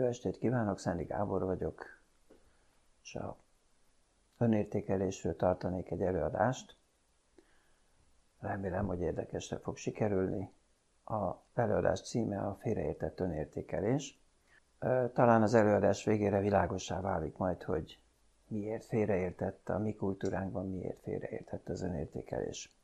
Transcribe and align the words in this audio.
Jó 0.00 0.06
estét 0.06 0.38
kívánok, 0.38 0.78
Szendi 0.78 1.04
Gábor 1.04 1.44
vagyok, 1.44 1.84
és 3.02 3.14
a 3.14 3.36
önértékelésről 4.38 5.36
tartanék 5.36 5.90
egy 5.90 6.02
előadást. 6.02 6.76
Remélem, 8.38 8.86
hogy 8.86 9.00
érdekesre 9.00 9.58
fog 9.58 9.76
sikerülni. 9.76 10.52
A 11.04 11.34
előadás 11.54 12.08
címe 12.08 12.38
a 12.38 12.54
félreértett 12.60 13.20
önértékelés. 13.20 14.20
Talán 15.12 15.42
az 15.42 15.54
előadás 15.54 16.04
végére 16.04 16.40
világosá 16.40 17.00
válik 17.00 17.36
majd, 17.36 17.62
hogy 17.62 18.00
miért 18.48 18.84
félreértett 18.84 19.68
a 19.68 19.78
mi 19.78 19.94
kultúránkban, 19.94 20.70
miért 20.70 21.02
félreértett 21.02 21.68
az 21.68 21.82
önértékelés. 21.82 22.74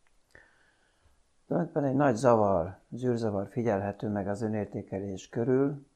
Tulajdonképpen 1.47 1.91
egy 1.91 1.97
nagy 1.97 2.17
zavar, 2.17 2.79
zűrzavar 2.91 3.49
figyelhető 3.49 4.09
meg 4.09 4.29
az 4.29 4.43
önértékelés 4.43 5.29
körül, 5.29 5.87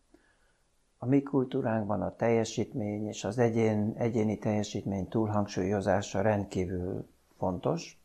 a 1.02 1.06
mi 1.06 1.22
kultúránkban 1.22 2.02
a 2.02 2.16
teljesítmény 2.16 3.06
és 3.06 3.24
az 3.24 3.38
egyén, 3.38 3.94
egyéni 3.96 4.38
teljesítmény 4.38 5.08
túlhangsúlyozása 5.08 6.20
rendkívül 6.20 7.08
fontos. 7.38 8.00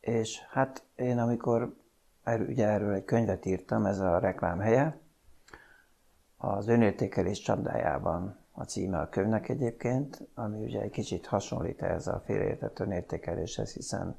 És 0.00 0.40
hát 0.50 0.84
én 0.96 1.18
amikor 1.18 1.76
erről, 2.22 2.46
ugye 2.46 2.66
erről 2.66 2.92
egy 2.92 3.04
könyvet 3.04 3.46
írtam, 3.46 3.86
ez 3.86 3.98
a 3.98 4.18
reklám 4.18 4.58
helye, 4.58 4.98
az 6.36 6.68
önértékelés 6.68 7.40
csapdájában 7.40 8.38
a 8.52 8.64
címe 8.64 8.98
a 8.98 9.08
könyvnek 9.08 9.48
egyébként, 9.48 10.28
ami 10.34 10.64
ugye 10.64 10.80
egy 10.80 10.90
kicsit 10.90 11.26
hasonlít 11.26 11.82
ez 11.82 12.06
a 12.06 12.22
félreértett 12.24 12.78
önértékeléshez, 12.78 13.72
hiszen 13.72 14.16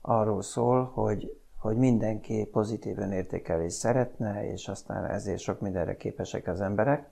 arról 0.00 0.42
szól, 0.42 0.84
hogy 0.84 1.40
hogy 1.58 1.76
mindenki 1.76 2.48
pozitív 2.52 2.98
önértékelést 2.98 3.76
szeretne, 3.76 4.52
és 4.52 4.68
aztán 4.68 5.04
ezért 5.04 5.40
sok 5.40 5.60
mindenre 5.60 5.96
képesek 5.96 6.46
az 6.46 6.60
emberek, 6.60 7.08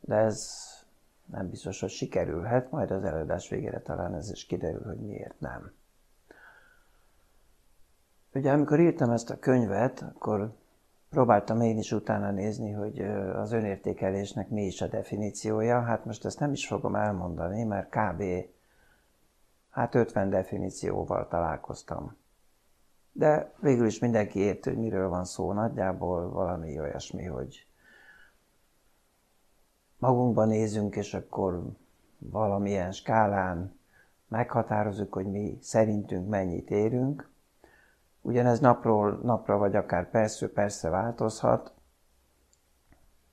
de 0.00 0.14
ez 0.14 0.54
nem 1.24 1.50
biztos, 1.50 1.80
hogy 1.80 1.90
sikerülhet, 1.90 2.70
majd 2.70 2.90
az 2.90 3.04
előadás 3.04 3.48
végére 3.48 3.80
talán 3.80 4.14
ez 4.14 4.30
is 4.30 4.46
kiderül, 4.46 4.84
hogy 4.84 5.00
miért 5.00 5.40
nem. 5.40 5.72
Ugye 8.34 8.52
amikor 8.52 8.80
írtam 8.80 9.10
ezt 9.10 9.30
a 9.30 9.38
könyvet, 9.38 10.00
akkor 10.14 10.52
próbáltam 11.10 11.60
én 11.60 11.78
is 11.78 11.92
utána 11.92 12.30
nézni, 12.30 12.72
hogy 12.72 13.00
az 13.34 13.52
önértékelésnek 13.52 14.48
mi 14.48 14.64
is 14.64 14.80
a 14.80 14.86
definíciója. 14.86 15.80
Hát 15.80 16.04
most 16.04 16.24
ezt 16.24 16.40
nem 16.40 16.52
is 16.52 16.66
fogom 16.66 16.94
elmondani, 16.94 17.64
mert 17.64 17.88
kb. 17.88 18.22
hát 19.70 19.94
50 19.94 20.30
definícióval 20.30 21.28
találkoztam 21.28 22.16
de 23.18 23.52
végül 23.60 23.86
is 23.86 23.98
mindenki 23.98 24.38
érti, 24.38 24.68
hogy 24.68 24.78
miről 24.78 25.08
van 25.08 25.24
szó. 25.24 25.52
Nagyjából 25.52 26.30
valami 26.30 26.80
olyasmi, 26.80 27.24
hogy 27.24 27.66
magunkban 29.98 30.48
nézünk, 30.48 30.96
és 30.96 31.14
akkor 31.14 31.62
valamilyen 32.18 32.92
skálán 32.92 33.78
meghatározunk, 34.28 35.12
hogy 35.12 35.26
mi 35.26 35.58
szerintünk 35.60 36.28
mennyit 36.28 36.70
érünk. 36.70 37.30
Ugyanez 38.20 38.60
napról 38.60 39.20
napra, 39.22 39.58
vagy 39.58 39.76
akár 39.76 40.10
persze, 40.10 40.48
persze 40.48 40.88
változhat, 40.88 41.72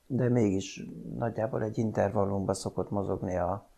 de 0.06 0.28
mégis 0.28 0.86
nagyjából 1.16 1.62
egy 1.62 1.78
intervallumban 1.78 2.54
szokott 2.54 2.90
mozogni 2.90 3.36
a, 3.36 3.68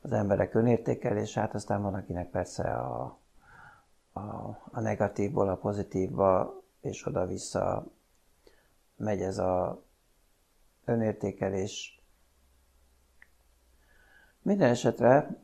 az 0.00 0.12
emberek 0.12 0.54
önértékelés, 0.54 1.34
hát 1.34 1.54
aztán 1.54 1.82
van, 1.82 1.94
akinek 1.94 2.30
persze 2.30 2.62
a, 2.62 3.18
a, 4.14 4.20
a 4.70 4.80
negatívból 4.80 5.48
a 5.48 5.56
pozitívba, 5.56 6.62
és 6.80 7.06
oda-vissza 7.06 7.86
megy 8.96 9.20
ez 9.20 9.38
a 9.38 9.82
önértékelés. 10.84 12.02
Minden 14.42 14.70
esetre, 14.70 15.42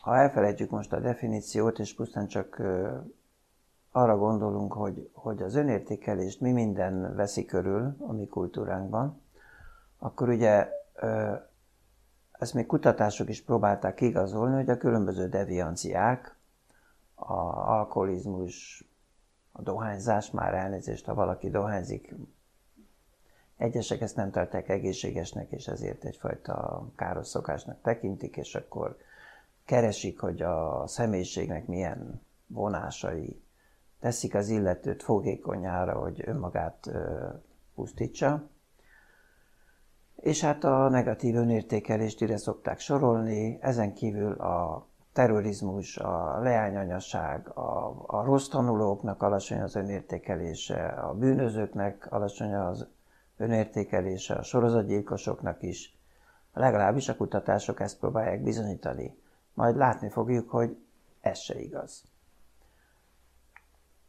ha 0.00 0.16
elfelejtjük 0.16 0.70
most 0.70 0.92
a 0.92 1.00
definíciót, 1.00 1.78
és 1.78 1.94
pusztán 1.94 2.26
csak 2.26 2.62
arra 3.90 4.18
gondolunk, 4.18 4.72
hogy, 4.72 5.10
hogy 5.12 5.42
az 5.42 5.54
önértékelést 5.54 6.40
mi 6.40 6.52
minden 6.52 7.14
veszi 7.14 7.44
körül 7.44 7.96
a 7.98 8.12
mi 8.12 8.26
kultúránkban, 8.26 9.20
akkor 9.98 10.28
ugye 10.28 10.68
ezt 12.32 12.54
még 12.54 12.66
kutatások 12.66 13.28
is 13.28 13.42
próbálták 13.42 14.00
igazolni, 14.00 14.54
hogy 14.54 14.70
a 14.70 14.76
különböző 14.76 15.28
devianciák, 15.28 16.38
a 17.20 17.70
alkoholizmus, 17.78 18.84
a 19.52 19.62
dohányzás, 19.62 20.30
már 20.30 20.54
elnézést, 20.54 21.04
ha 21.04 21.14
valaki 21.14 21.50
dohányzik, 21.50 22.14
egyesek 23.56 24.00
ezt 24.00 24.16
nem 24.16 24.30
tartják 24.30 24.68
egészségesnek, 24.68 25.50
és 25.50 25.66
ezért 25.66 26.04
egyfajta 26.04 26.86
káros 26.96 27.26
szokásnak 27.26 27.80
tekintik, 27.82 28.36
és 28.36 28.54
akkor 28.54 28.96
keresik, 29.64 30.20
hogy 30.20 30.42
a 30.42 30.86
személyiségnek 30.86 31.66
milyen 31.66 32.20
vonásai 32.46 33.42
teszik 34.00 34.34
az 34.34 34.48
illetőt 34.48 35.02
fogékonyára, 35.02 35.98
hogy 35.98 36.22
önmagát 36.26 36.90
pusztítsa. 37.74 38.48
És 40.16 40.40
hát 40.40 40.64
a 40.64 40.88
negatív 40.88 41.36
önértékelést 41.36 42.20
ide 42.20 42.36
szokták 42.36 42.78
sorolni, 42.78 43.58
ezen 43.60 43.94
kívül 43.94 44.32
a 44.32 44.86
terrorizmus, 45.12 45.96
a 45.96 46.38
leányanyasság, 46.40 47.48
a, 47.48 48.02
a 48.06 48.24
rossz 48.24 48.48
tanulóknak 48.48 49.22
alacsony 49.22 49.60
az 49.60 49.74
önértékelése, 49.76 50.86
a 50.86 51.14
bűnözőknek 51.14 52.12
alacsony 52.12 52.54
az 52.54 52.86
önértékelése, 53.36 54.34
a 54.34 54.42
sorozatgyilkosoknak 54.42 55.62
is. 55.62 55.98
Legalábbis 56.54 57.08
a 57.08 57.16
kutatások 57.16 57.80
ezt 57.80 57.98
próbálják 57.98 58.42
bizonyítani. 58.42 59.18
Majd 59.54 59.76
látni 59.76 60.10
fogjuk, 60.10 60.50
hogy 60.50 60.76
ez 61.20 61.38
se 61.38 61.60
igaz. 61.60 62.04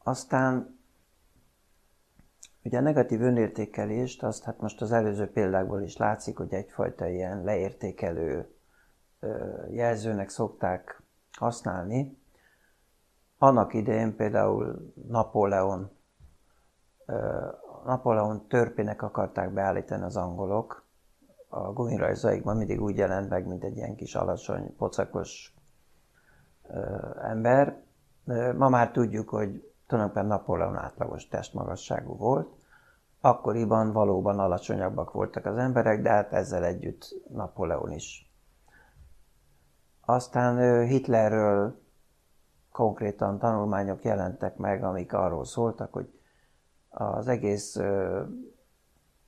Aztán 0.03 0.79
ugye 2.63 2.77
a 2.77 2.81
negatív 2.81 3.21
önértékelést, 3.21 4.23
azt 4.23 4.43
hát 4.43 4.61
most 4.61 4.81
az 4.81 4.91
előző 4.91 5.31
példákból 5.31 5.81
is 5.81 5.97
látszik, 5.97 6.37
hogy 6.37 6.53
egyfajta 6.53 7.07
ilyen 7.07 7.43
leértékelő 7.43 8.49
jelzőnek 9.69 10.29
szokták 10.29 11.01
használni. 11.37 12.19
Annak 13.37 13.73
idején 13.73 14.15
például 14.15 14.93
Napóleon, 15.07 15.89
Napóleon 17.85 18.47
törpének 18.47 19.01
akarták 19.01 19.53
beállítani 19.53 20.03
az 20.03 20.17
angolok. 20.17 20.85
A 21.47 21.73
gumirajzaikban 21.73 22.57
mindig 22.57 22.81
úgy 22.81 22.97
jelent 22.97 23.29
meg, 23.29 23.47
mint 23.47 23.63
egy 23.63 23.75
ilyen 23.77 23.95
kis 23.95 24.15
alacsony, 24.15 24.75
pocakos 24.75 25.55
ember. 27.21 27.81
Ma 28.55 28.69
már 28.69 28.91
tudjuk, 28.91 29.29
hogy 29.29 29.73
tulajdonképpen 29.87 30.27
Napóleon 30.27 30.77
átlagos 30.77 31.27
testmagasságú 31.27 32.17
volt. 32.17 32.55
Akkoriban 33.21 33.91
valóban 33.91 34.39
alacsonyabbak 34.39 35.11
voltak 35.11 35.45
az 35.45 35.57
emberek, 35.57 36.01
de 36.01 36.09
hát 36.09 36.33
ezzel 36.33 36.63
együtt 36.63 37.15
Napóleon 37.29 37.91
is 37.91 38.30
aztán 40.05 40.85
Hitlerről 40.85 41.79
konkrétan 42.71 43.39
tanulmányok 43.39 44.03
jelentek 44.03 44.57
meg, 44.57 44.83
amik 44.83 45.13
arról 45.13 45.45
szóltak, 45.45 45.93
hogy 45.93 46.19
az 46.89 47.27
egész 47.27 47.79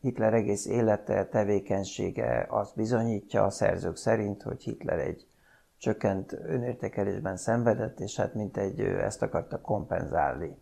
Hitler 0.03 0.33
egész 0.33 0.65
élete, 0.65 1.25
tevékenysége 1.25 2.45
azt 2.49 2.75
bizonyítja 2.75 3.43
a 3.43 3.49
szerzők 3.49 3.95
szerint, 3.95 4.41
hogy 4.41 4.63
Hitler 4.63 4.99
egy 4.99 5.27
csökkent 5.77 6.31
önértékelésben 6.31 7.37
szenvedett, 7.37 7.99
és 7.99 8.15
hát 8.15 8.33
mint 8.33 8.57
egy 8.57 8.79
ezt 8.79 9.21
akarta 9.21 9.61
kompenzálni. 9.61 10.57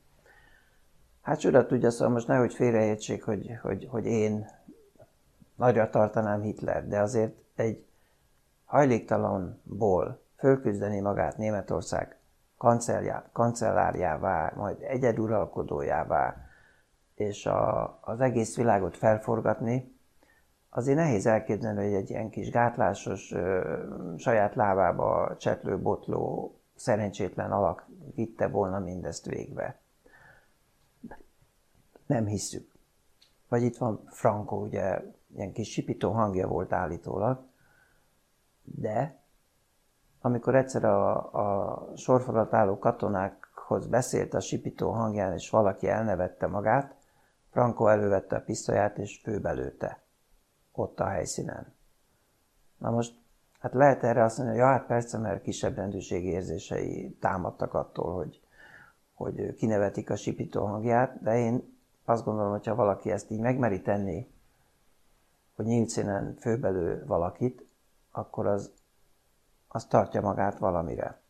Hát 1.22 1.40
csoda 1.40 1.66
tudja, 1.66 1.90
szóval 1.90 2.14
most 2.14 2.28
nehogy 2.28 2.54
félreértsék, 2.54 3.24
hogy, 3.24 3.58
hogy, 3.62 3.88
hogy 3.90 4.06
én 4.06 4.50
nagyra 5.56 5.90
tartanám 5.90 6.42
Hitler, 6.42 6.88
de 6.88 7.00
azért 7.00 7.34
egy 7.56 7.86
hajléktalanból 8.72 10.22
fölküzdeni 10.38 11.00
magát 11.00 11.38
Németország 11.38 12.18
kancellárjává, 13.32 14.54
majd 14.56 14.82
egyeduralkodójává, 14.82 16.36
és 17.16 17.46
a, 17.46 17.98
az 18.02 18.22
egész 18.22 18.56
világot 18.56 18.98
felforgatni, 18.98 19.96
azért 20.70 20.98
nehéz 20.98 21.26
elképzelni, 21.26 21.84
hogy 21.84 21.94
egy 21.94 22.10
ilyen 22.10 22.30
kis 22.30 22.50
gátlásos, 22.50 23.32
ö, 23.32 23.78
saját 24.18 24.56
lábába 24.56 25.36
csetlő, 25.38 25.80
botló, 25.80 26.56
szerencsétlen 26.76 27.52
alak 27.52 27.88
vitte 28.16 28.48
volna 28.48 28.80
mindezt 28.80 29.26
végbe. 29.26 29.80
Nem 32.06 32.26
hisszük. 32.26 32.72
Vagy 33.48 33.62
itt 33.64 33.78
van 33.78 34.04
Franco, 34.06 34.56
ugye, 34.56 35.02
ilyen 35.36 35.54
kis 35.54 35.72
sipító 35.72 36.12
hangja 36.12 36.48
volt 36.48 36.74
állítólag, 36.74 37.50
de 38.64 39.20
amikor 40.22 40.56
egyszer 40.56 40.84
a, 40.84 41.34
a 41.34 41.88
sorfalat 41.96 42.54
álló 42.54 42.80
katonákhoz 42.80 43.88
beszélt 43.88 44.34
a 44.34 44.40
sipító 44.40 44.92
hangján, 44.92 45.34
és 45.34 45.50
valaki 45.50 45.88
elnevette 45.88 46.48
magát, 46.48 46.96
Franco 47.52 47.88
elővette 47.88 48.36
a 48.36 48.42
pisztolyát 48.42 48.98
és 48.98 49.20
főbelőtte. 49.24 50.02
ott 50.72 51.00
a 51.00 51.06
helyszínen. 51.06 51.74
Na 52.78 52.90
most, 52.90 53.16
hát 53.60 53.74
lehet 53.74 54.04
erre 54.04 54.24
azt 54.24 54.38
mondani, 54.38 54.58
hogy 54.60 54.68
ja, 54.68 54.74
hát 54.74 54.86
persze, 54.86 55.18
mert 55.18 55.42
kisebb 55.42 55.76
rendőrségi 55.76 56.28
érzései 56.28 57.18
támadtak 57.20 57.74
attól, 57.74 58.16
hogy, 58.16 58.42
hogy 59.14 59.56
kinevetik 59.56 60.10
a 60.10 60.16
sipító 60.16 60.66
hangját, 60.66 61.22
de 61.22 61.38
én 61.38 61.78
azt 62.06 62.26
gondolom, 62.26 62.52
hogy 62.52 62.68
ha 62.68 62.76
valaki 62.76 63.12
ezt 63.12 63.32
így 63.32 63.40
megmeri 63.40 63.82
tenni, 63.82 64.32
hogy 65.56 65.66
nyílt 65.66 65.90
színen 65.90 66.36
főbelő 66.40 67.06
valakit, 67.06 67.71
akkor 68.12 68.48
az, 68.48 68.72
az 69.68 69.86
tartja 69.86 70.22
magát 70.22 70.60
valamire. 70.60 71.21